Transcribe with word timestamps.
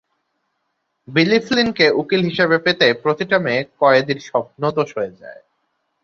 বিলি 1.07 1.39
ফ্লিনকে 1.39 1.85
উকিল 2.01 2.21
হিসেবে 2.29 2.57
পেতে, 2.65 2.87
প্রতিটা 3.03 3.37
মেয়ে 3.39 3.61
কয়েদীর 3.79 4.19
স্বপ্নদোষ 4.27 4.89
হয়ে 4.97 5.13
যায়। 5.21 5.41